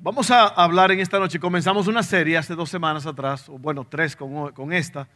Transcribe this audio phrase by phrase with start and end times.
[0.00, 3.84] Vamos a hablar en esta noche, comenzamos una serie hace dos semanas atrás, o bueno,
[3.84, 5.08] tres con, esta,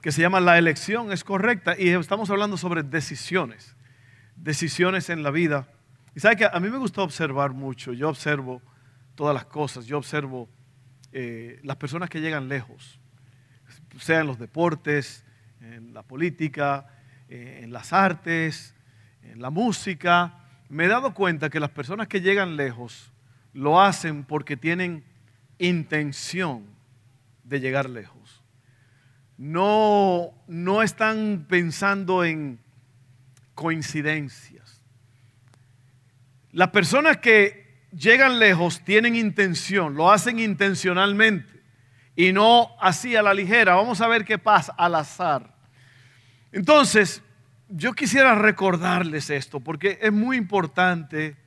[0.00, 3.76] que se llama La elección es correcta y estamos hablando sobre decisiones,
[4.34, 5.68] decisiones en la vida.
[6.14, 8.62] Y sabe que a mí me gusta observar mucho, yo observo
[9.16, 10.48] todas las cosas, yo observo
[11.12, 12.98] eh, las personas que llegan lejos,
[13.98, 15.26] sea en los deportes,
[15.60, 16.86] en la política,
[17.28, 18.74] eh, en las artes,
[19.20, 20.42] en la música.
[20.70, 23.12] Me he dado cuenta que las personas que llegan lejos
[23.56, 25.02] lo hacen porque tienen
[25.58, 26.66] intención
[27.42, 28.42] de llegar lejos.
[29.38, 32.58] No, no están pensando en
[33.54, 34.82] coincidencias.
[36.52, 41.62] Las personas que llegan lejos tienen intención, lo hacen intencionalmente
[42.14, 43.74] y no así a la ligera.
[43.74, 45.54] Vamos a ver qué pasa al azar.
[46.52, 47.22] Entonces,
[47.70, 51.45] yo quisiera recordarles esto porque es muy importante.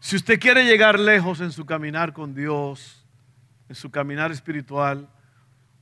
[0.00, 3.06] Si usted quiere llegar lejos en su caminar con Dios,
[3.68, 5.08] en su caminar espiritual,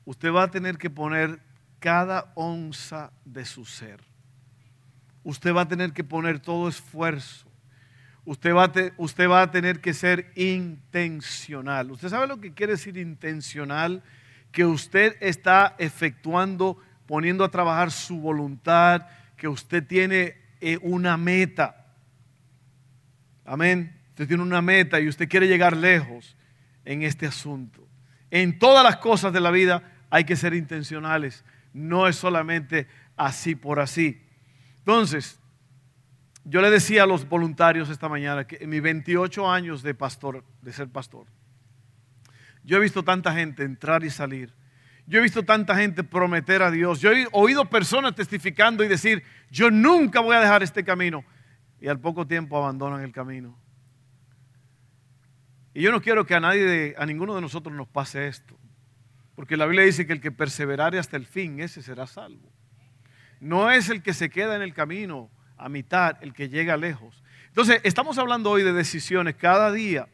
[0.05, 1.41] usted va a tener que poner
[1.78, 4.00] cada onza de su ser.
[5.22, 7.48] Usted va a tener que poner todo esfuerzo
[8.28, 8.52] usted
[9.30, 11.91] va, a tener que ser intencional.
[11.91, 14.03] ¿Usted sabe lo que quiere decir intencional?
[14.53, 21.86] Que usted está efectuando, poniendo a trabajar su voluntad, que usted tiene eh, una meta.
[23.47, 23.97] Amén.
[24.19, 26.36] Usted tiene una meta y usted quiere llegar lejos
[26.84, 27.86] en este asunto.
[28.33, 31.44] En todas las cosas de la vida hay que ser intencionales.
[31.72, 34.20] No es solamente así por así.
[34.78, 35.38] Entonces,
[36.43, 40.43] yo le decía a los voluntarios esta mañana que en mis 28 años de pastor,
[40.62, 41.28] de ser pastor,
[42.64, 44.53] yo he visto tanta gente entrar y salir.
[45.06, 47.00] Yo he visto tanta gente prometer a Dios.
[47.00, 51.25] Yo he oído personas testificando y decir, yo nunca voy a dejar este camino.
[51.81, 53.56] Y al poco tiempo abandonan el camino.
[55.78, 58.59] Y yo no quiero que a nadie, a ninguno de nosotros nos pase esto.
[59.37, 62.53] Porque la Biblia dice que el que perseverare hasta el fin, ese será salvo.
[63.39, 67.22] No es el que se queda en el camino a mitad, el que llega lejos.
[67.47, 69.37] Entonces, estamos hablando hoy de decisiones.
[69.37, 70.09] Cada día,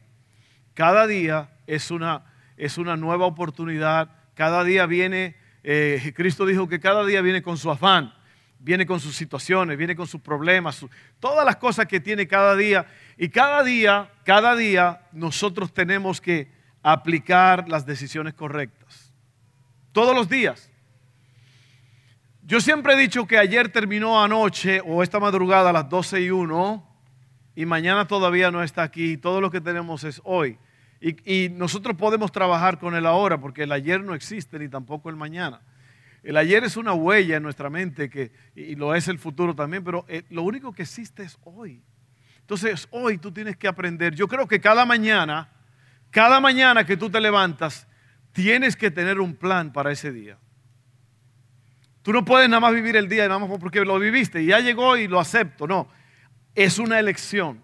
[0.75, 2.25] cada día es una,
[2.57, 4.11] es una nueva oportunidad.
[4.35, 8.13] Cada día viene, eh, Cristo dijo que cada día viene con su afán,
[8.59, 10.85] viene con sus situaciones, viene con sus problemas,
[11.19, 12.85] todas las cosas que tiene cada día.
[13.17, 16.51] Y cada día, cada día nosotros tenemos que
[16.81, 19.13] aplicar las decisiones correctas.
[19.91, 20.69] Todos los días.
[22.43, 26.29] Yo siempre he dicho que ayer terminó anoche o esta madrugada a las 12 y
[26.29, 26.95] 1
[27.55, 29.17] y mañana todavía no está aquí.
[29.17, 30.59] Todo lo que tenemos es hoy.
[31.01, 35.15] Y, nosotros podemos trabajar con el ahora porque el ayer no existe ni tampoco el
[35.15, 35.61] mañana.
[36.25, 39.83] El ayer es una huella en nuestra mente que, y lo es el futuro también,
[39.83, 41.83] pero eh, lo único que existe es hoy.
[42.39, 44.15] Entonces hoy tú tienes que aprender.
[44.15, 45.51] Yo creo que cada mañana,
[46.09, 47.87] cada mañana que tú te levantas,
[48.31, 50.39] tienes que tener un plan para ese día.
[52.01, 54.59] Tú no puedes nada más vivir el día nada más porque lo viviste y ya
[54.59, 55.67] llegó y lo acepto.
[55.67, 55.89] No,
[56.55, 57.63] es una elección.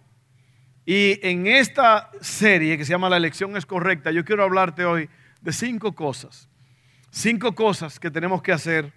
[0.86, 5.10] Y en esta serie que se llama La elección es correcta, yo quiero hablarte hoy
[5.42, 6.48] de cinco cosas.
[7.12, 8.94] Cinco cosas que tenemos que hacer,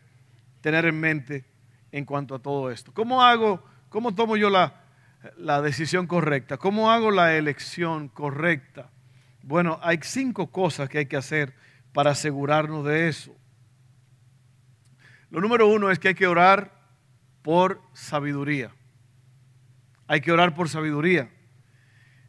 [0.60, 1.44] tener en mente
[1.90, 2.92] en cuanto a todo esto.
[2.94, 4.84] ¿Cómo hago, cómo tomo yo la,
[5.36, 6.56] la decisión correcta?
[6.56, 8.88] ¿Cómo hago la elección correcta?
[9.42, 11.54] Bueno, hay cinco cosas que hay que hacer
[11.92, 13.36] para asegurarnos de eso.
[15.30, 16.72] Lo número uno es que hay que orar
[17.42, 18.70] por sabiduría.
[20.06, 21.30] Hay que orar por sabiduría.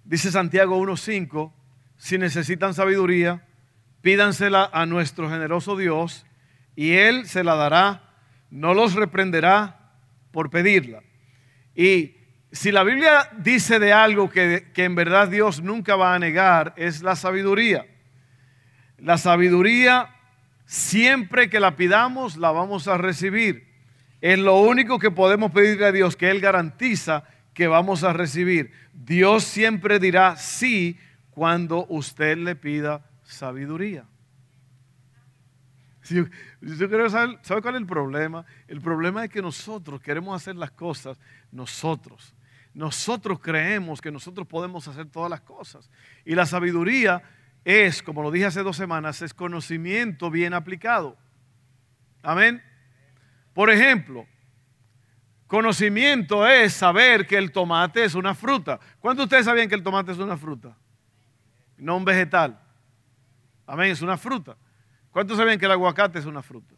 [0.03, 1.53] Dice Santiago 1.5,
[1.97, 3.45] si necesitan sabiduría,
[4.05, 6.27] pídansela a nuestro generoso Dios
[6.75, 8.03] y Él se la dará,
[8.51, 9.95] no los reprenderá
[10.29, 11.01] por pedirla.
[11.73, 12.13] Y
[12.51, 16.75] si la Biblia dice de algo que, que en verdad Dios nunca va a negar,
[16.77, 17.87] es la sabiduría.
[18.99, 20.11] La sabiduría
[20.67, 23.67] Siempre que la pidamos, la vamos a recibir.
[24.21, 27.23] Es lo único que podemos pedirle a Dios, que Él garantiza
[27.53, 28.71] que vamos a recibir.
[28.93, 30.99] Dios siempre dirá sí
[31.31, 34.05] cuando usted le pida sabiduría.
[36.01, 38.45] ¿Sabe cuál es el problema?
[38.67, 41.19] El problema es que nosotros queremos hacer las cosas
[41.51, 42.33] nosotros.
[42.73, 45.89] Nosotros creemos que nosotros podemos hacer todas las cosas.
[46.23, 47.23] Y la sabiduría
[47.63, 51.17] es, como lo dije hace dos semanas, es conocimiento bien aplicado.
[52.21, 52.61] Amén.
[53.53, 54.27] Por ejemplo,
[55.47, 58.79] conocimiento es saber que el tomate es una fruta.
[58.99, 60.77] ¿Cuántos de ustedes sabían que el tomate es una fruta?
[61.77, 62.59] No un vegetal.
[63.67, 64.55] Amén, es una fruta.
[65.11, 66.75] ¿Cuántos sabían que el aguacate es una fruta?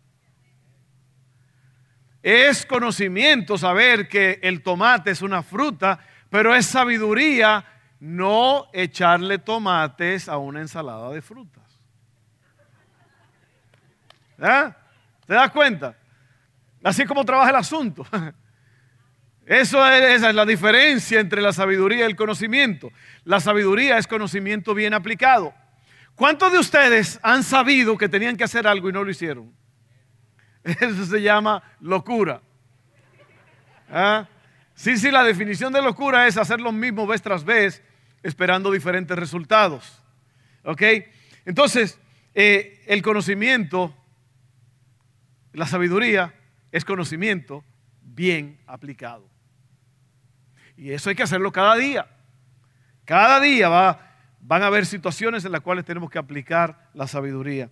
[2.21, 5.99] Es conocimiento saber que el tomate es una fruta,
[6.29, 7.65] pero es sabiduría
[7.99, 11.63] no echarle tomates a una ensalada de frutas.
[14.39, 14.71] ¿Eh?
[15.25, 15.95] ¿Te das cuenta?
[16.83, 18.05] Así como trabaja el asunto.
[19.45, 22.91] Eso es, esa es la diferencia entre la sabiduría y el conocimiento.
[23.23, 25.53] La sabiduría es conocimiento bien aplicado.
[26.17, 29.55] ¿Cuántos de ustedes han sabido que tenían que hacer algo y no lo hicieron?
[30.63, 32.41] Eso se llama locura.
[33.87, 34.27] ¿Ah?
[34.73, 37.83] Sí, sí, la definición de locura es hacer lo mismo vez tras vez,
[38.23, 40.01] esperando diferentes resultados.
[40.63, 40.81] ¿Ok?
[41.45, 41.99] Entonces,
[42.33, 43.95] eh, el conocimiento,
[45.53, 46.33] la sabiduría,
[46.71, 47.63] es conocimiento
[48.01, 49.29] bien aplicado.
[50.75, 52.07] Y eso hay que hacerlo cada día.
[53.05, 54.06] Cada día va,
[54.47, 57.69] van a haber situaciones en las cuales tenemos que aplicar la sabiduría.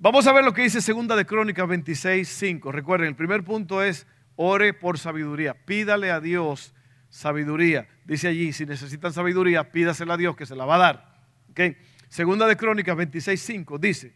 [0.00, 2.72] Vamos a ver lo que dice Segunda de Crónicas 26, 5.
[2.72, 4.04] Recuerden, el primer punto es
[4.34, 5.54] ore por sabiduría.
[5.64, 6.74] Pídale a Dios
[7.08, 7.88] sabiduría.
[8.04, 11.24] Dice allí, si necesitan sabiduría, pídasela a Dios que se la va a dar.
[11.50, 11.76] ¿Okay?
[12.08, 14.12] Segunda de Crónicas 26, 5 dice,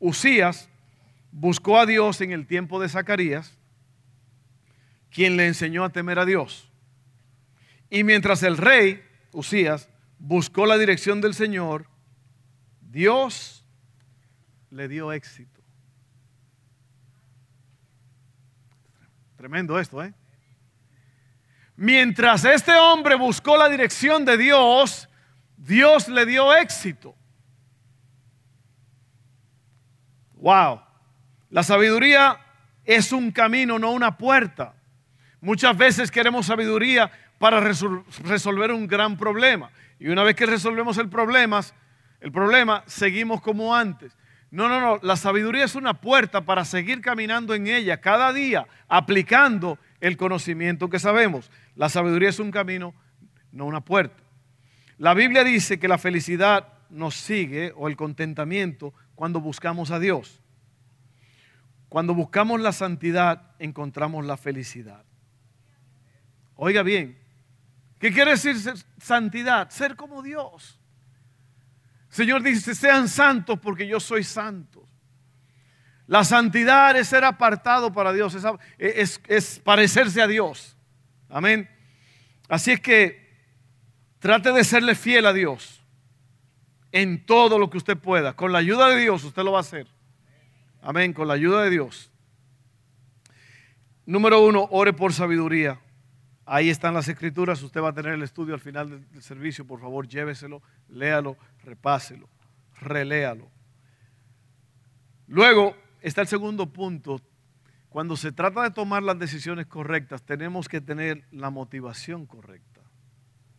[0.00, 0.68] Usías
[1.30, 3.56] buscó a Dios en el tiempo de Zacarías,
[5.10, 6.68] quien le enseñó a temer a Dios.
[7.90, 9.88] Y mientras el rey, Usías,
[10.18, 11.86] buscó la dirección del Señor,
[12.80, 13.64] Dios
[14.70, 15.62] le dio éxito.
[19.36, 20.12] Tremendo esto, ¿eh?
[21.76, 25.08] Mientras este hombre buscó la dirección de Dios,
[25.56, 27.14] Dios le dio éxito.
[30.34, 30.80] Wow.
[31.50, 32.40] La sabiduría
[32.84, 34.74] es un camino, no una puerta.
[35.40, 39.70] Muchas veces queremos sabiduría para resolver un gran problema.
[39.98, 41.60] Y una vez que resolvemos el problema,
[42.20, 44.16] el problema, seguimos como antes.
[44.50, 48.66] No, no, no, la sabiduría es una puerta para seguir caminando en ella cada día,
[48.88, 51.50] aplicando el conocimiento que sabemos.
[51.74, 52.94] La sabiduría es un camino,
[53.52, 54.22] no una puerta.
[54.96, 60.40] La Biblia dice que la felicidad nos sigue o el contentamiento cuando buscamos a Dios.
[61.88, 65.04] Cuando buscamos la santidad encontramos la felicidad.
[66.56, 67.18] Oiga bien,
[67.98, 68.56] ¿Qué quiere decir
[69.00, 69.70] santidad?
[69.70, 70.78] Ser como Dios.
[72.08, 74.88] Señor dice, sean santos porque yo soy santo.
[76.06, 78.34] La santidad es ser apartado para Dios,
[78.78, 80.76] es, es parecerse a Dios.
[81.28, 81.68] Amén.
[82.48, 83.28] Así es que
[84.18, 85.82] trate de serle fiel a Dios
[86.92, 88.34] en todo lo que usted pueda.
[88.34, 89.86] Con la ayuda de Dios usted lo va a hacer.
[90.80, 92.10] Amén, con la ayuda de Dios.
[94.06, 95.78] Número uno, ore por sabiduría.
[96.50, 99.82] Ahí están las escrituras, usted va a tener el estudio al final del, servicio, por
[99.82, 102.26] favor lléveselo, léalo, repáselo,
[102.80, 103.50] reléalo.
[105.26, 107.20] Luego está el segundo punto,
[107.90, 112.80] cuando se trata de tomar las decisiones correctas, tenemos que tener la motivación correcta.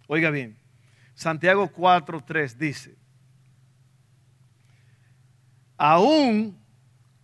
[0.07, 0.57] Oiga bien,
[1.13, 2.95] Santiago 4.3 dice,
[5.77, 6.59] aún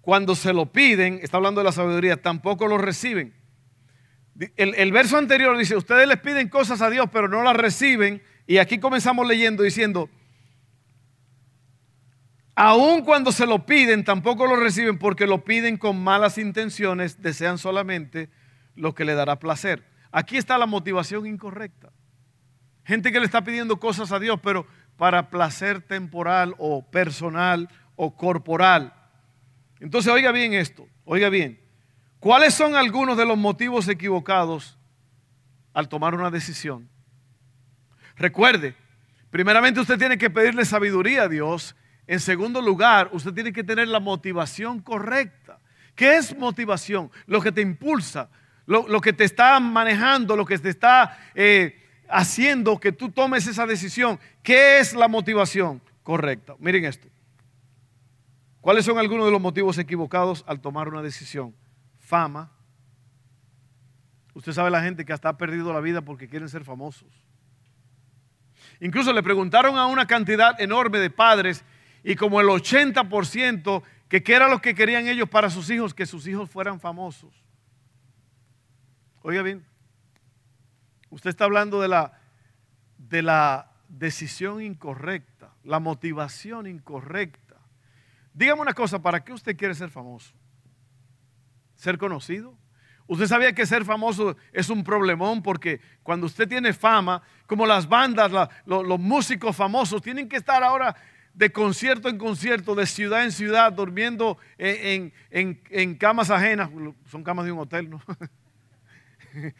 [0.01, 3.33] cuando se lo piden, está hablando de la sabiduría, tampoco lo reciben
[4.57, 8.21] el, verso anterior dice, ustedes les piden cosas a Dios, pero no las reciben.
[8.47, 10.09] Y aquí comenzamos leyendo diciendo,
[12.53, 17.57] aun cuando se lo piden, tampoco lo reciben porque lo piden con malas intenciones, desean
[17.57, 18.29] solamente
[18.75, 19.85] lo que le dará placer.
[20.11, 21.91] Aquí está la motivación incorrecta.
[22.83, 28.15] Gente que le está pidiendo cosas a Dios, pero para placer temporal o personal o
[28.15, 28.93] corporal.
[29.79, 31.64] Entonces, oiga bien esto, oiga bien.
[32.25, 34.79] ¿Cuáles son algunos de los motivos equivocados
[35.75, 36.89] al tomar una decisión?
[38.15, 38.73] Recuerde,
[39.29, 41.75] primeramente usted tiene que pedirle sabiduría a Dios.
[42.07, 45.59] En segundo lugar, usted tiene que tener la motivación correcta.
[45.93, 47.11] ¿Qué es motivación?
[47.27, 48.31] Lo que te impulsa,
[48.65, 51.79] lo, que te está manejando, lo que te está eh,
[52.09, 54.19] haciendo que tú tomes esa decisión.
[54.41, 56.55] ¿Qué es la motivación correcta?
[56.57, 57.07] Miren esto.
[58.61, 61.53] ¿Cuáles son algunos de los motivos equivocados al tomar una decisión?
[62.05, 62.51] Fama.
[64.33, 67.09] Usted sabe la gente que hasta ha perdido la vida porque quieren ser famosos.
[68.79, 71.63] Incluso le preguntaron a una cantidad enorme de padres
[72.03, 76.05] y como el 80% que qué era lo que querían ellos para sus hijos, que
[76.05, 77.33] sus hijos fueran famosos.
[79.23, 79.65] Oiga bien,
[81.09, 82.19] usted está hablando de la,
[82.97, 85.53] de la decisión incorrecta.
[85.63, 87.55] la motivación incorrecta.
[88.33, 90.33] Dígame una cosa, ¿para qué usted quiere ser famoso?
[91.75, 92.57] ¿Ser conocido?
[93.07, 97.87] Usted sabía que ser famoso es un problemón porque cuando usted tiene fama, como las
[97.87, 98.31] bandas,
[98.65, 100.95] los músicos famosos, tienen que estar ahora
[101.33, 106.69] de concierto en concierto, de ciudad en ciudad, durmiendo en, camas ajenas,
[107.11, 108.01] son camas de un hotel, ¿no?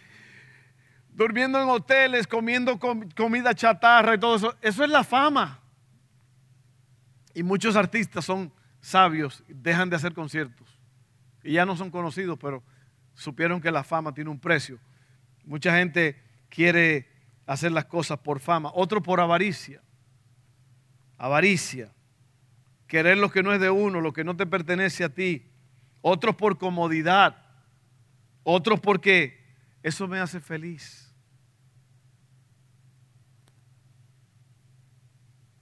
[1.10, 2.79] durmiendo en hoteles, comiendo
[3.15, 4.55] comida chatarra y todo eso.
[4.62, 5.60] Eso es la fama.
[7.34, 10.75] Y muchos artistas son sabios, dejan de hacer conciertos.
[11.45, 12.63] Y ya no son conocidos, pero
[13.13, 14.79] supieron que la fama tiene un precio.
[15.45, 17.07] Mucha gente quiere
[17.45, 19.81] hacer las cosas por fama, otro por avaricia.
[21.19, 21.93] Avaricia.
[22.87, 25.47] Querer lo que no es de uno, lo que no te pertenece a ti.
[26.01, 27.37] Otros por comodidad.
[28.43, 29.39] Otros porque
[29.83, 31.13] eso me hace feliz.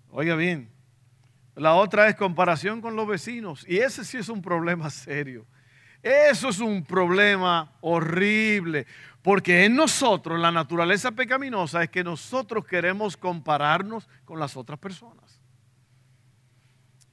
[0.09, 0.69] Oiga bien,
[1.55, 3.65] la otra es comparación con los vecinos.
[3.67, 5.45] Y ese sí es un problema serio.
[6.03, 8.85] Eso es un problema horrible,
[9.21, 15.41] porque en nosotros la naturaleza pecaminosa es que nosotros queremos compararnos con las otras personas.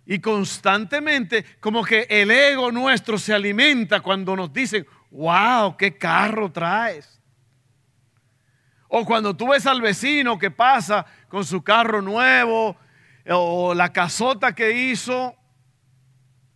[0.04, 6.50] Y constantemente como que el ego nuestro se alimenta cuando nos dicen, wow, qué carro
[6.50, 7.20] traes.
[8.88, 12.76] O cuando tú ves al vecino que pasa con su carro nuevo
[13.28, 15.36] o la casota que hizo.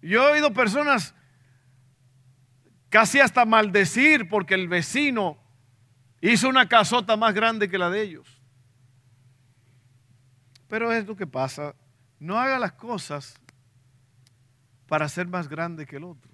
[0.02, 1.14] Yo he oído personas
[2.94, 5.36] casi hasta maldecir porque el vecino
[6.20, 8.40] hizo una casota más grande que la de ellos.
[10.68, 11.74] Pero es lo que pasa.
[12.20, 13.34] No haga las cosas
[14.86, 16.30] para ser más grande que el otro.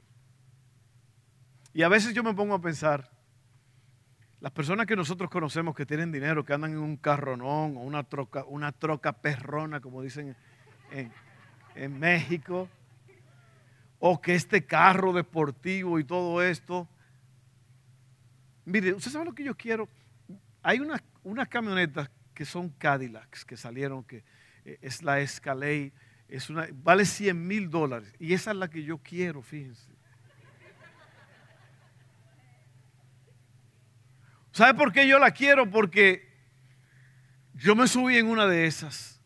[1.73, 3.11] Y a veces yo me pongo a pensar,
[4.40, 8.05] las personas que nosotros conocemos que tienen dinero, que andan en un carronón o una
[8.05, 10.37] troca, una troca perrona, como dicen
[10.90, 11.11] en,
[11.75, 12.69] en México,
[14.00, 16.88] o que este carro deportivo y todo esto.
[18.64, 19.88] Mire, ¿usted sabe lo que yo quiero?
[20.62, 24.25] Hay unas, unas camionetas que son Cadillacs que salieron, que
[24.64, 25.92] eh, es la Escalade,
[26.28, 28.12] es una, vale 100 mil dólares.
[28.19, 29.90] Y esa es la que yo quiero, fíjense.
[34.52, 35.71] ¿Sabe por qué yo la quiero?
[35.71, 36.28] Porque
[37.54, 39.21] yo me subí en una de esas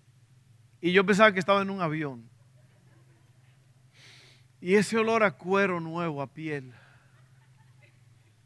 [0.81, 2.28] y yo pensaba que estaba en un avión.
[4.64, 6.73] Y ese olor a cuero nuevo, a piel.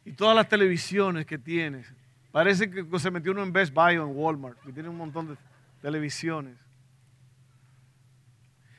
[0.04, 1.84] Y todas las televisiones que tiene.
[2.32, 5.28] Parece que se metió uno en Best Buy o en Walmart, que tiene un montón
[5.28, 5.36] de
[5.80, 6.56] televisiones.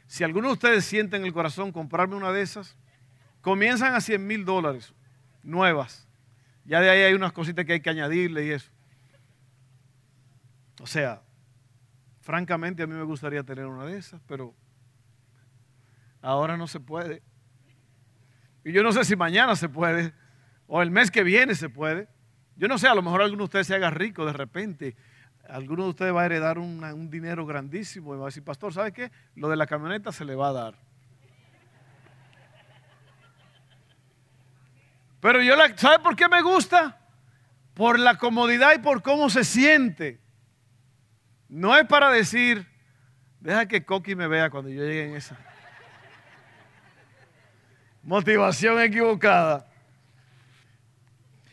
[0.06, 2.76] Si alguno de ustedes siente en el corazón comprarme una de esas,
[3.40, 4.94] comienzan a 100 mil dólares
[5.42, 6.10] nuevas.
[6.66, 8.70] Ya de ahí hay unas cositas que hay que añadirle y eso.
[10.82, 11.22] O sea,
[12.20, 14.54] francamente a mí me gustaría tener una de esas, pero
[16.22, 17.29] ahora no se puede.
[18.64, 20.14] Y yo no sé si mañana se puede,
[20.68, 22.08] o el mes que viene se puede.
[22.56, 24.96] Yo no sé, a lo mejor alguno de ustedes se haga rico de repente.
[25.48, 28.92] Alguno de ustedes va a heredar un dinero grandísimo y va a decir, pastor, ¿sabe
[28.92, 29.12] qué?
[29.36, 30.90] Lo de la camioneta se le va a dar.
[35.20, 36.98] Pero yo la, ¿sabe por qué me gusta?
[37.74, 40.20] Por la comodidad y por cómo se siente.
[41.48, 42.68] No es para decir,
[43.40, 45.38] deja que Coqui me vea cuando yo llegue en esa.
[48.04, 49.68] Motivación equivocada.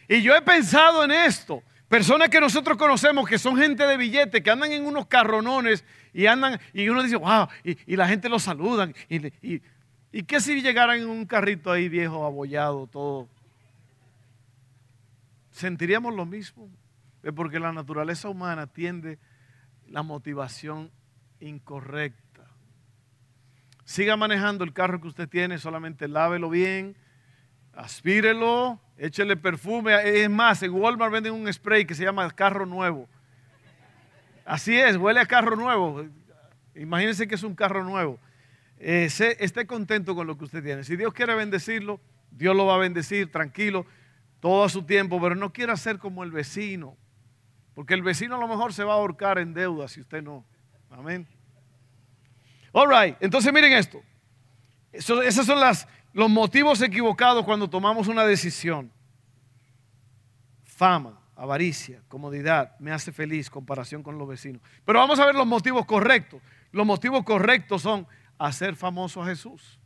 [0.09, 1.63] Y yo he pensado en esto.
[1.89, 6.27] Personas que nosotros conocemos que son gente de billete, que andan en unos carronones y
[6.27, 8.95] andan, y uno dice, wow, y, la gente los saludan.
[9.09, 9.63] Y, y,
[10.11, 13.29] y, qué si llegaran en un carrito ahí viejo, abollado, todo?
[15.53, 16.69] ¿Sentiríamos lo mismo?
[17.23, 19.19] Es porque la naturaleza humana tiende
[19.89, 20.91] la motivación
[21.41, 22.26] incorrecta.
[23.87, 26.97] Siga manejando el carro que usted tiene, solamente lávelo bien,
[27.73, 29.95] aspírelo, échele perfume.
[30.25, 33.09] Es más, en Walmart venden un spray que se llama carro nuevo.
[34.45, 36.05] Así es, huele a carro nuevo.
[36.75, 38.19] Imagínense que es un carro nuevo.
[38.81, 40.83] Eh, esté contento con lo que usted tiene.
[40.83, 42.01] Si Dios quiere bendecirlo,
[42.33, 43.87] Dios lo va a bendecir, tranquilo,
[44.41, 46.97] todo a su tiempo, pero no quiera ser como el vecino,
[47.73, 50.45] porque el vecino a lo mejor se va a ahorcar en deuda si usted no.
[50.91, 51.29] Amén.
[52.79, 54.03] All right, entonces miren esto.
[54.93, 55.59] esos son
[56.13, 58.93] los motivos equivocados cuando tomamos una decisión.
[60.63, 64.61] Fama, avaricia, comodidad, me hace feliz, comparación con los vecinos.
[64.85, 66.43] Pero vamos a ver los motivos correctos.
[66.71, 68.07] Los motivos correctos son
[68.37, 69.81] hacer famoso a Jesús.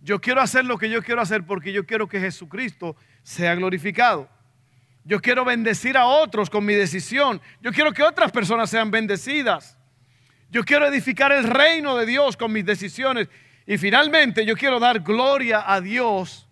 [0.00, 4.26] Yo quiero hacer lo que yo quiero hacer porque yo quiero que Jesucristo sea glorificado.
[5.04, 7.42] Yo quiero bendecir a otros con mi decisión.
[7.60, 9.76] Yo quiero que otras personas sean bendecidas.
[10.50, 13.28] Yo quiero edificar el reino de Dios con mis decisiones.
[13.66, 16.48] Y finalmente yo quiero dar gloria a Dios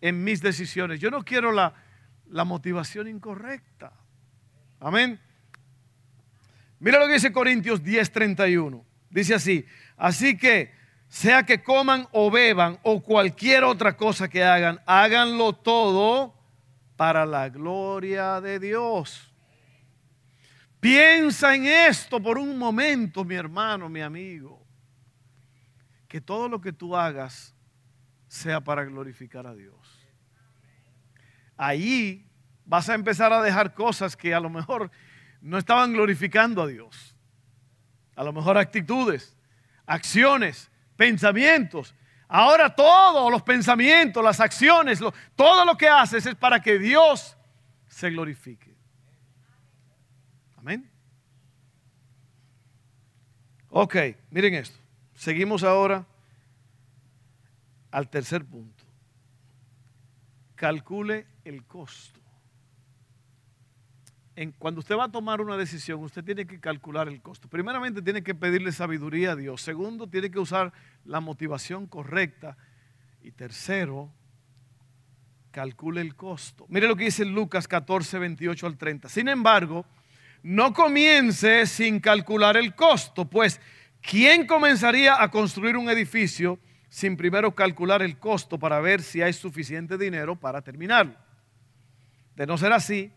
[0.00, 0.98] en mis decisiones.
[0.98, 1.72] Yo no quiero la,
[2.28, 3.92] la motivación incorrecta.
[4.80, 5.20] Amén.
[6.80, 8.84] Mira lo que dice Corintios 10:31.
[9.08, 9.64] Dice así,
[9.96, 10.74] así que
[11.08, 16.34] sea que coman o beban o cualquier otra cosa que hagan, háganlo todo
[16.96, 19.32] para la gloria de Dios.
[20.86, 24.64] Piensa en esto por un momento, mi hermano, mi amigo.
[26.06, 27.56] Que todo lo que tú hagas
[28.28, 29.74] sea para glorificar a Dios.
[31.56, 32.30] Ahí
[32.64, 34.92] vas a empezar a dejar cosas que a lo mejor
[35.40, 37.16] no estaban glorificando a Dios.
[38.14, 39.36] A lo mejor actitudes,
[39.86, 41.96] acciones, pensamientos.
[42.28, 45.00] Ahora todos los pensamientos, las acciones,
[45.34, 47.36] todo lo que haces es para que Dios
[47.88, 48.76] se glorifique.
[50.66, 50.90] Amén.
[53.78, 53.96] Ok,
[54.30, 54.78] miren esto.
[55.14, 56.06] Seguimos ahora
[57.90, 58.84] al tercer punto.
[60.54, 62.20] Calcule el costo
[64.58, 67.48] cuando usted va a tomar una decisión, usted tiene que calcular el costo.
[67.48, 69.62] Primeramente, tiene que pedirle sabiduría a Dios.
[69.62, 70.72] Segundo, tiene que usar
[71.04, 72.58] la motivación correcta.
[73.22, 74.12] Y tercero,
[75.52, 76.66] calcule el costo.
[76.68, 79.08] Mire lo que dice Lucas 14, 28 al 30.
[79.08, 79.86] Sin embargo,
[80.42, 83.60] no comience sin calcular el costo, pues
[84.00, 89.32] ¿quién comenzaría a construir un edificio sin primero calcular el costo para ver si hay
[89.32, 91.16] suficiente dinero para terminarlo?
[92.34, 93.12] De no ser así,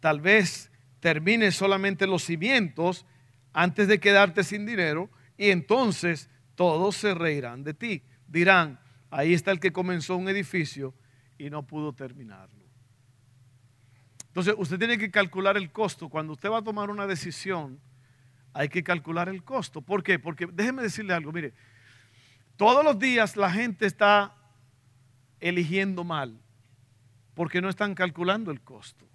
[0.00, 3.06] tal vez termines solamente los cimientos
[3.52, 8.02] antes de quedarte sin dinero y entonces todos se reirán de ti.
[8.28, 8.78] Dirán,
[9.10, 10.94] ahí está el que comenzó un edificio
[11.38, 12.59] y no pudo terminarlo.
[14.30, 16.08] Entonces usted tiene que calcular el costo.
[16.08, 17.80] Cuando usted va a tomar una decisión,
[18.52, 19.82] hay que calcular el costo.
[19.82, 20.20] ¿Por qué?
[20.20, 21.52] Porque déjeme decirle algo, mire,
[22.56, 24.34] todos los días la gente está
[25.40, 26.38] eligiendo mal
[27.34, 29.08] porque no están calculando el costo.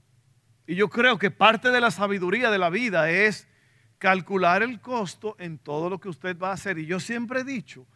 [0.68, 3.48] Y yo creo que parte de la sabiduría de la vida es
[4.00, 6.78] calcular el costo en todo lo que usted va a hacer.
[6.78, 7.88] Y yo siempre he dicho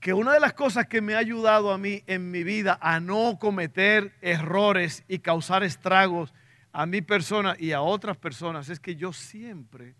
[0.00, 2.98] que una de las cosas que me ha ayudado a mí en mi vida a
[2.98, 6.34] no cometer errores y causar estragos
[6.76, 9.94] a mi persona y a otras personas es que yo siempre,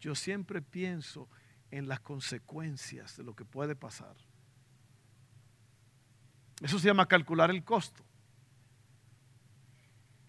[0.00, 1.28] yo siempre pienso
[1.70, 4.16] en las consecuencias de lo que puede pasar.
[6.62, 8.02] Eso se llama calcular el costo.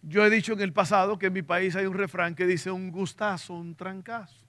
[0.02, 2.70] Yo he dicho en el pasado que en mi país hay un refrán que dice
[2.70, 4.46] un gustazo, un trancazo.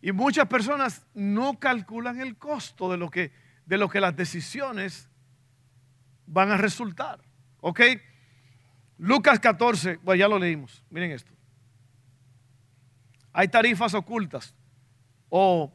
[0.00, 3.32] Y muchas personas no calculan el costo de lo que,
[3.66, 5.08] de lo que las decisiones
[6.26, 7.20] van a resultar.
[7.60, 7.80] ¿Ok?
[8.98, 10.82] Lucas 14, bueno, ya lo leímos.
[10.90, 11.32] Miren esto.
[13.32, 14.54] Hay tarifas ocultas
[15.28, 15.72] o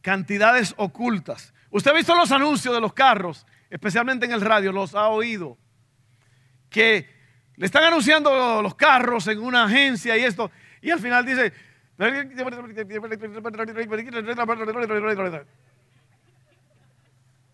[0.00, 1.52] cantidades ocultas.
[1.70, 5.58] Usted ha visto los anuncios de los carros, especialmente en el radio, los ha oído
[6.70, 7.08] que
[7.56, 11.52] le están anunciando los carros en una agencia y esto, y al final dice,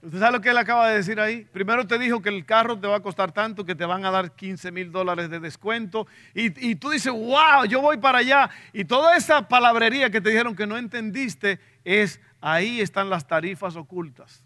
[0.04, 1.44] ¿Usted sabe lo que él acaba de decir ahí?
[1.52, 4.10] Primero te dijo que el carro te va a costar tanto que te van a
[4.10, 6.06] dar 15 mil dólares de descuento.
[6.34, 8.50] Y, y, tú dices, wow, yo voy para allá.
[8.72, 13.76] Y toda esa palabrería que te dijeron que no entendiste es, ahí están las tarifas
[13.76, 14.44] ocultas.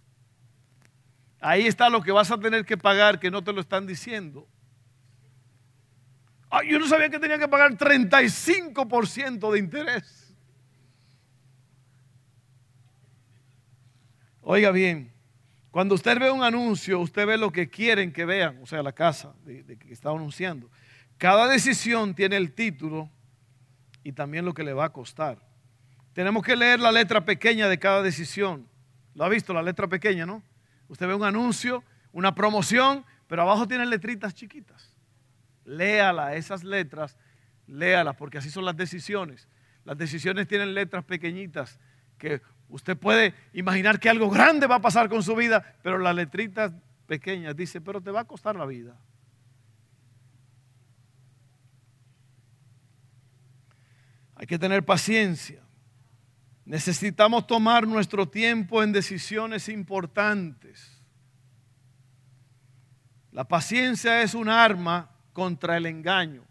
[1.41, 4.47] Ahí está lo que vas a tener que pagar que no te lo están diciendo
[6.69, 10.35] yo no sabía que tenía que pagar 35% de interés.
[14.41, 15.13] Oiga bien,
[15.79, 18.91] cuando usted ve un anuncio, usted ve lo que quieren que vean, o sea, la
[18.91, 20.69] casa que está anunciando.
[21.19, 23.09] Cada decisión tiene el título
[24.03, 25.39] y también lo que le va a costar.
[26.15, 28.67] Tenemos que leer la letra pequeña de cada decisión.
[29.15, 30.43] ¿Lo ha visto la letra pequeña, no?
[30.89, 34.99] Usted ve un anuncio, una promoción, pero abajo tiene letritas chiquitas
[35.65, 37.17] léala, esas letras,
[37.69, 39.47] léalas, porque así son las decisiones.
[39.85, 41.79] Las decisiones tienen letras pequeñitas
[42.19, 46.15] que usted puede imaginar que algo grande va a pasar con su vida, pero las
[46.15, 46.73] letritas
[47.07, 48.97] pequeñas dice, pero te va a costar la vida.
[54.37, 55.63] Hay que tener paciencia.
[56.65, 61.03] Necesitamos tomar nuestro tiempo en decisiones importantes.
[63.33, 66.45] La paciencia es un arma contra el engaño.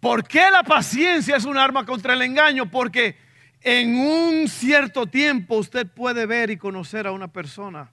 [0.00, 2.68] ¿Por qué la paciencia es un arma contra el engaño?
[2.68, 3.16] Porque
[3.64, 7.90] en un cierto tiempo usted puede ver y conocer a una persona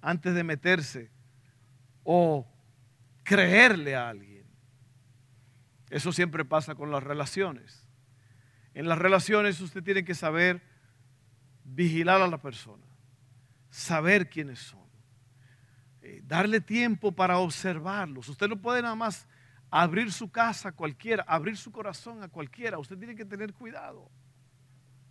[0.00, 1.10] antes de meterse
[2.04, 2.46] o
[3.24, 4.46] creerle a alguien.
[5.90, 7.86] Eso siempre pasa con las relaciones.
[8.74, 10.62] En las relaciones usted tiene que saber
[11.64, 12.86] vigilar a la persona,
[13.70, 14.88] saber quiénes son,
[16.02, 18.28] eh, darle tiempo para observarlos.
[18.28, 19.26] Usted no puede nada más
[19.70, 22.78] abrir su casa a cualquiera, abrir su corazón a cualquiera.
[22.78, 24.10] Usted tiene que tener cuidado.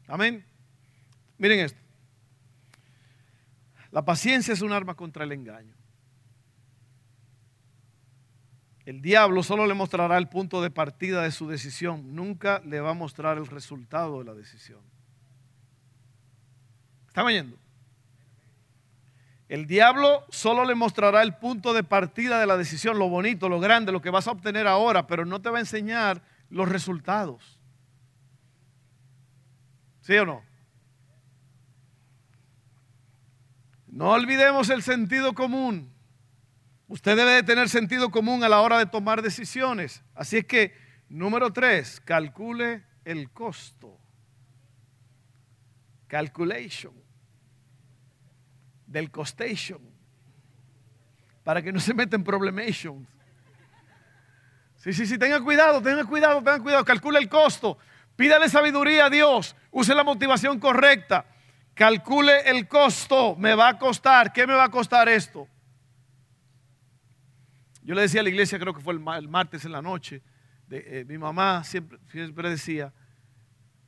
[0.07, 0.45] Amén.
[1.37, 1.79] Miren esto.
[3.91, 5.73] La paciencia es un arma contra el engaño.
[8.85, 12.91] El diablo solo le mostrará el punto de partida de su decisión, nunca le va
[12.91, 14.79] a mostrar el resultado de la decisión.
[17.07, 17.57] ¿Están oyendo?
[19.49, 23.59] El diablo solo le mostrará el punto de partida de la decisión, lo bonito, lo
[23.59, 27.56] grande, lo que vas a obtener ahora, pero no te va a enseñar los resultados.
[30.07, 30.41] ¿Sí o no?
[33.87, 35.93] No olvidemos el sentido común.
[36.87, 40.01] Usted debe de tener sentido común a la hora de tomar decisiones.
[40.15, 40.73] Así es que,
[41.09, 43.99] número tres, calcule el costo.
[46.07, 46.93] Calculation
[48.85, 49.81] del costation,
[51.43, 53.05] para que no se meta en problemations.
[54.77, 57.77] Sí, sí, sí, tenga cuidado, tenga cuidado, tenga cuidado, calcule el costo,
[58.17, 61.25] pídale sabiduría a Dios, use la motivación correcta,
[61.73, 65.47] calcule el costo, me va a costar, ¿qué me va a costar esto?
[67.81, 70.21] Yo le decía a la iglesia, creo que fue el, martes en la noche,
[70.69, 72.91] eh, mi mamá siempre, siempre decía,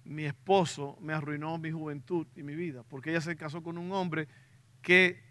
[0.05, 3.91] mi esposo me arruinó mi juventud y mi vida, porque ella se casó con un
[3.91, 4.29] hombre
[4.81, 5.21] que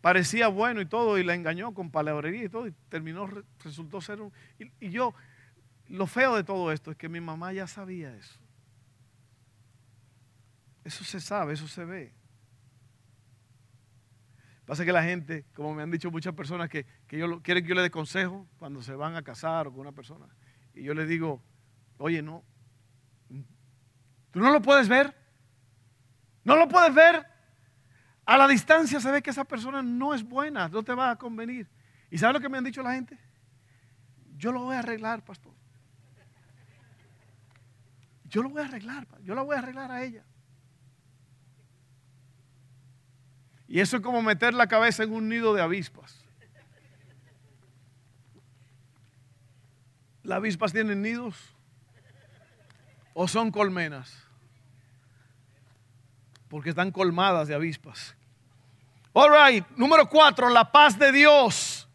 [0.00, 3.28] parecía bueno y todo y la engañó con palabrería y todo y terminó,
[3.62, 4.32] resultó ser un...
[4.80, 5.14] Y, yo,
[5.90, 8.38] lo feo de todo esto es que mi mamá ya sabía eso.
[10.84, 12.14] Eso se sabe, eso se ve.
[14.64, 17.70] Pasa que la gente, como me han dicho muchas personas, que, que yo, quieren que
[17.70, 20.26] yo le dé consejo cuando se van a casar o con una persona.
[20.74, 21.42] Y yo les digo,
[21.98, 22.44] oye, no,
[24.30, 25.12] tú no lo puedes ver.
[26.44, 27.26] No lo puedes ver.
[28.24, 31.16] A la distancia se ve que esa persona no es buena, no te va a
[31.16, 31.68] convenir.
[32.12, 33.18] ¿Y sabe lo que me han dicho la gente?
[34.36, 35.52] Yo lo voy a arreglar, pastor.
[38.30, 40.24] Yo lo voy a arreglar, yo la voy a arreglar a ella.
[43.66, 46.24] Y eso es como meter la cabeza en un nido de avispas.
[50.22, 51.36] ¿Las avispas tienen nidos?
[53.14, 54.12] ¿O son colmenas?
[56.48, 58.16] Porque están colmadas de avispas.
[59.12, 61.88] All right, número cuatro, la paz de Dios.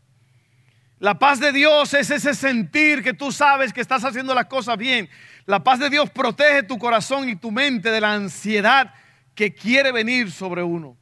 [0.99, 4.77] La paz de Dios es ese sentir que tú sabes que estás haciendo las cosas
[4.77, 5.09] bien.
[5.45, 8.93] La paz de Dios protege tu corazón y tu mente de la ansiedad
[9.35, 10.97] que quiere venir sobre uno.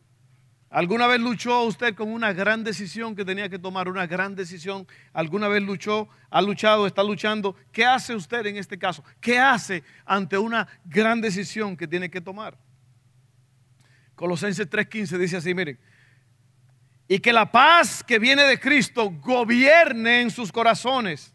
[0.69, 3.87] ¿Alguna vez luchó usted con una gran decisión que tenía que tomar?
[3.87, 4.87] Una gran decisión.
[5.13, 6.09] ¿Alguna vez luchó?
[6.31, 6.87] ¿Ha luchado?
[6.87, 7.55] ¿Está luchando?
[7.71, 9.03] ¿Qué hace usted en este caso?
[9.21, 12.57] ¿Qué hace ante una gran decisión que tiene que tomar?
[14.15, 15.77] Colosenses 3:15 dice así, miren,
[17.07, 21.33] y que la paz que viene de Cristo gobierne en sus corazones.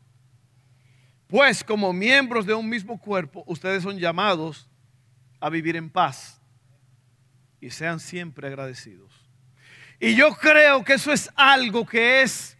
[1.28, 4.68] Pues como miembros de un mismo cuerpo, ustedes son llamados
[5.40, 6.40] a vivir en paz
[7.60, 9.12] y sean siempre agradecidos.
[10.00, 12.56] Y yo creo que eso es algo que es,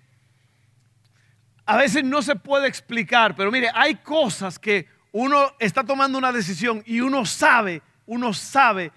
[1.65, 6.31] a veces no se puede explicar, pero mire, hay cosas que uno está tomando una
[6.31, 8.93] decisión y uno sabe, uno sabe,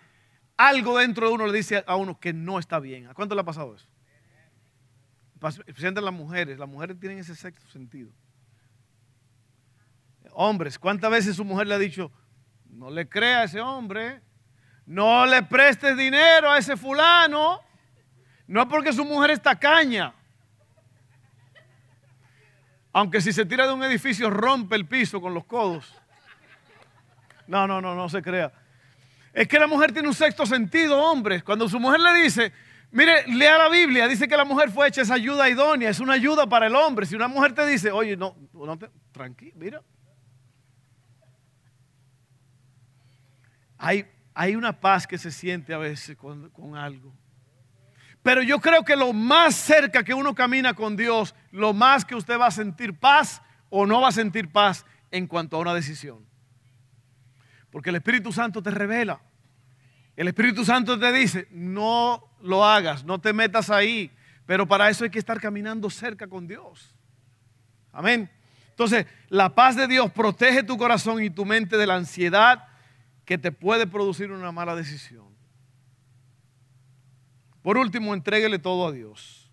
[0.58, 3.08] algo dentro de uno le dice a uno que no está bien.
[3.08, 3.88] ¿A cuánto le ha pasado eso?
[5.66, 8.12] especialmente las mujeres, las mujeres tienen ese sexto sentido.
[10.34, 12.12] Hombres, ¿cuántas veces su mujer le ha dicho,
[12.70, 14.22] no le crea a ese hombre,
[14.86, 17.62] no le prestes dinero a ese fulano,
[18.48, 20.13] no porque su mujer está caña.
[22.94, 25.94] Aunque si se tira de un edificio rompe el piso con los codos.
[27.48, 28.52] No, no, no, no se crea.
[29.34, 31.44] Es que la mujer tiene un sexto sentido, hombres.
[31.44, 32.52] Cuando su mujer le dice,
[32.91, 36.13] Mire, lea la Biblia, dice que la mujer fue hecha esa ayuda idónea, es una
[36.13, 37.06] ayuda para el hombre.
[37.06, 39.82] Si una mujer te dice, oye, no, no te, tranquilo, mira.
[43.84, 47.12] Hay, hay una paz que se siente a veces con, con algo.
[48.22, 52.13] Pero yo creo que lo más cerca que uno camina con Dios, lo más que
[52.13, 53.41] usted va a sentir paz
[53.72, 56.24] o no va a sentir paz en cuanto a una decisión.
[57.72, 59.20] Porque el Espíritu Santo te revela.
[60.15, 64.12] El Espíritu Santo te dice, no lo hagas, no te metas ahí,
[64.46, 66.96] pero para eso hay que estar caminando cerca con Dios.
[67.91, 68.30] Amén.
[68.70, 72.67] Entonces, la paz de Dios protege tu corazón y tu mente de la ansiedad
[73.26, 75.28] que te puede producir una mala decisión.
[77.62, 79.52] Por último, entréguele todo a Dios.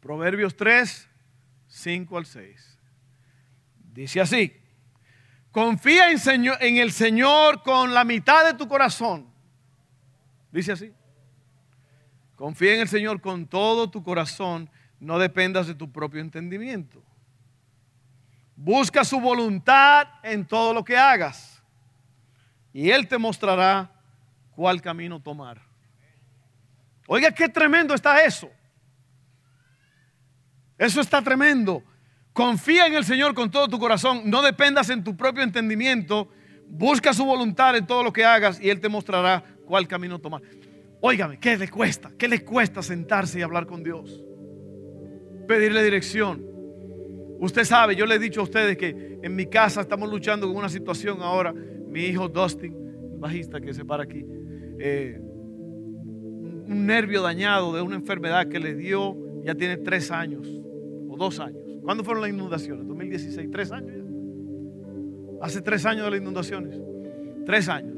[0.00, 1.08] Proverbios 3,
[1.66, 2.78] 5 al 6.
[3.92, 4.60] Dice así,
[5.50, 9.26] Confía en, el Señor con la mitad de tu corazón.
[10.52, 10.92] Dice así.
[12.36, 14.70] Confía en el Señor con todo tu corazón.
[15.00, 17.02] No dependas de tu propio entendimiento.
[18.54, 21.49] Busca su voluntad en todo lo que hagas.
[22.72, 23.90] Y Él te mostrará
[24.54, 25.60] cuál camino tomar.
[27.06, 28.50] Oiga, qué tremendo está eso.
[30.78, 31.82] Eso está tremendo.
[32.32, 34.22] Confía en el Señor con todo tu corazón.
[34.24, 36.28] No dependas en tu propio entendimiento.
[36.68, 40.42] Busca su voluntad en todo lo que hagas y Él te mostrará cuál camino tomar.
[41.00, 42.10] Óigame, ¿qué le cuesta?
[42.16, 44.20] ¿Qué le cuesta sentarse y hablar con Dios?
[45.48, 46.49] Pedirle dirección.
[47.40, 50.56] Usted sabe, yo le he dicho a ustedes que en mi casa estamos luchando con
[50.56, 51.52] una situación ahora.
[51.52, 52.76] Mi hijo Dustin,
[53.12, 54.24] el bajista que se para aquí,
[54.78, 60.46] eh, un nervio dañado de una enfermedad que le dio, ya tiene tres años
[61.08, 61.62] o dos años.
[61.82, 62.86] ¿Cuándo fueron las inundaciones?
[62.86, 65.46] 2016, tres años ya.
[65.46, 66.78] Hace tres años de las inundaciones.
[67.46, 67.96] Tres años.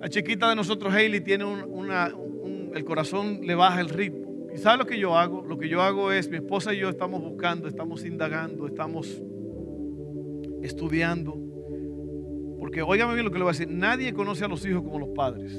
[0.00, 2.12] La chiquita de nosotros, Hailey, tiene una,
[2.74, 4.27] el corazón le baja el ritmo.
[4.54, 5.42] ¿Y sabe lo que yo hago?
[5.42, 9.20] Lo que yo hago es, mi esposa y yo estamos buscando, estamos indagando, estamos
[10.62, 11.38] estudiando.
[12.58, 14.98] Porque óigame bien lo que le voy a decir, nadie conoce a los hijos como
[14.98, 15.52] los padres.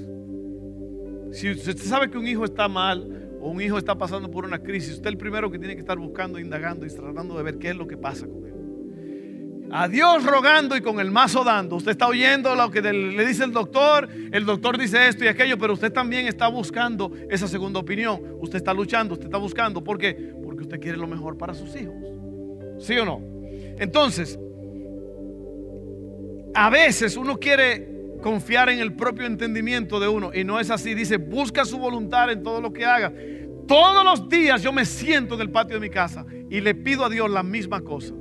[1.32, 4.60] Si usted sabe que un hijo está mal, o un hijo está pasando por una
[4.60, 7.58] crisis, usted es el primero que tiene que estar buscando, indagando y tratando de ver
[7.58, 8.59] qué es lo que pasa con él.
[9.71, 11.75] A Dios rogando y con el mazo dando.
[11.75, 15.58] Usted está oyendo lo que le dice el doctor, el doctor dice esto y aquello,
[15.60, 18.19] pero usted también está buscando esa segunda opinión.
[18.39, 19.84] Usted está luchando, usted está buscando.
[19.84, 20.34] ¿Por qué?
[20.43, 21.95] Porque usted quiere lo mejor para sus hijos.
[22.79, 23.21] ¿Sí o no?
[23.77, 24.39] Entonces,
[26.55, 27.88] a veces uno quiere
[28.21, 30.32] confiar en el propio entendimiento de uno.
[30.34, 30.95] Y no es así.
[30.95, 33.13] Dice, busca su voluntad en todo lo que haga.
[33.67, 37.05] Todos los días yo me siento en el patio de mi casa y le pido
[37.05, 38.15] a Dios la misma cosa.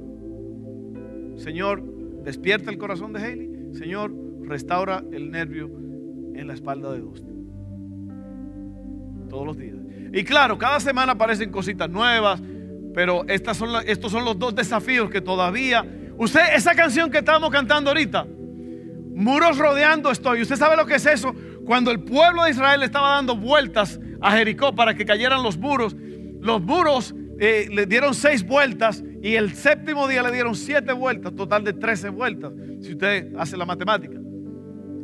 [1.38, 1.82] Señor,
[2.24, 3.74] despierta el corazón de Haley.
[3.74, 5.70] Señor, restaura el nervio
[6.34, 7.48] en la espalda de Dustin.
[9.28, 9.76] Todos los días.
[10.12, 12.40] Y claro, cada semana aparecen cositas nuevas,
[12.94, 15.84] pero estas son estos son los dos desafíos que todavía...
[16.16, 18.26] Usted, esa canción que estamos cantando ahorita,
[19.18, 20.42] Muros rodeando estoy.
[20.42, 21.34] ¿Usted sabe lo que es eso?
[21.66, 25.96] Cuando el pueblo de Israel estaba dando vueltas a Jericó para que cayeran los muros,
[26.40, 31.34] los muros eh, le dieron seis vueltas y el séptimo día le dieron siete vueltas,
[31.34, 34.18] total de trece vueltas, si usted hace la matemática.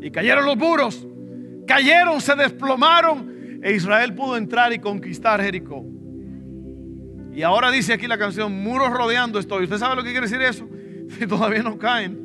[0.01, 1.07] Y cayeron los muros,
[1.67, 5.85] cayeron, se desplomaron e Israel pudo entrar y conquistar Jericó.
[7.33, 9.65] Y ahora dice aquí la canción, muros rodeando estoy.
[9.65, 10.69] ¿Usted sabe lo que quiere decir eso?
[11.19, 12.25] Si todavía no caen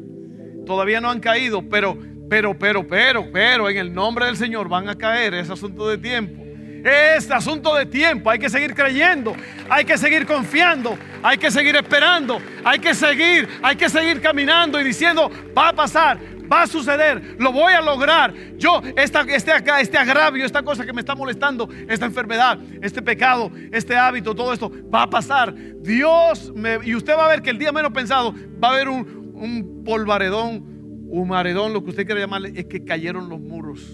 [0.69, 1.97] todavía no han caído, pero,
[2.29, 5.33] pero, pero, pero, pero en el nombre del Señor van a caer.
[5.33, 6.38] Es asunto de tiempo.
[6.83, 8.29] Es asunto de tiempo.
[8.29, 9.35] Hay que seguir creyendo.
[9.69, 10.97] Hay que seguir confiando.
[11.21, 12.41] Hay que seguir esperando.
[12.63, 13.47] Hay que seguir.
[13.61, 16.19] Hay que seguir caminando y diciendo, va a pasar.
[16.51, 18.33] Va a suceder, lo voy a lograr.
[18.57, 23.95] Yo, este, este agravio, esta cosa que me está molestando, esta enfermedad, este pecado, este
[23.95, 25.53] hábito, todo esto va a pasar.
[25.53, 28.89] Dios, me, y usted va a ver que el día menos pensado va a haber
[28.89, 30.63] un, un polvaredón,
[31.07, 33.87] un maredón, lo que usted quiera llamarle, es que cayeron los muros.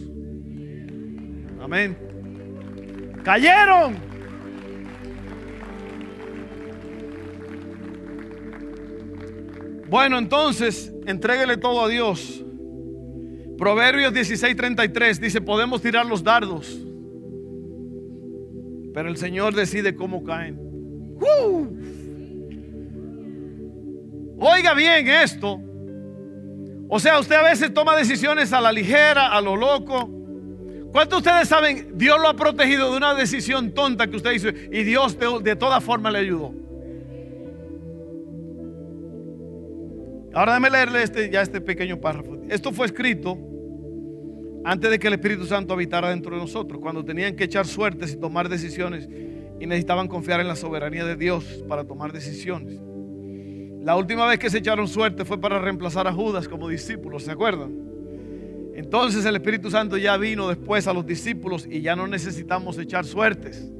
[1.62, 2.05] Amén.
[3.26, 3.98] Cayeron.
[9.90, 12.44] Bueno, entonces, entréguele todo a Dios.
[13.58, 16.80] Proverbios 16:33 dice, podemos tirar los dardos,
[18.94, 20.60] pero el Señor decide cómo caen.
[24.38, 25.60] Oiga bien esto.
[26.88, 30.15] O sea, usted a veces toma decisiones a la ligera, a lo loco.
[30.96, 31.98] ¿Cuántos de ustedes saben?
[31.98, 35.58] Dios lo ha protegido de una decisión tonta que usted hizo y Dios de, de
[35.58, 36.54] toda forma le ayudó.
[40.34, 42.38] Ahora déjeme leerle este, ya este pequeño párrafo.
[42.48, 43.38] Esto fue escrito
[44.64, 48.14] antes de que el Espíritu Santo habitara dentro de nosotros, cuando tenían que echar suertes
[48.14, 49.10] y tomar decisiones
[49.60, 52.80] y necesitaban confiar en la soberanía de Dios para tomar decisiones.
[53.84, 57.32] La última vez que se echaron suerte fue para reemplazar a Judas como discípulos, ¿se
[57.32, 57.95] acuerdan?
[58.76, 63.06] Entonces el Espíritu Santo ya vino después a los discípulos y ya no necesitamos echar
[63.06, 63.72] suertes.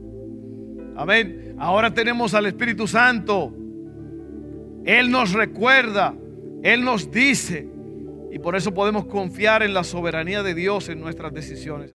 [0.96, 1.54] Amén.
[1.60, 3.54] Ahora tenemos al Espíritu Santo.
[4.86, 6.16] Él nos recuerda,
[6.64, 7.68] Él nos dice
[8.32, 11.94] y por eso podemos confiar en la soberanía de Dios en nuestras decisiones.